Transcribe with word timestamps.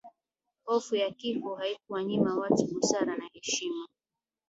hofu 0.65 0.95
ya 0.95 1.11
kifo 1.11 1.55
haikuwanyima 1.55 2.35
watu 2.35 2.65
busara 2.67 3.15
na 3.17 3.29
heshima 3.33 3.87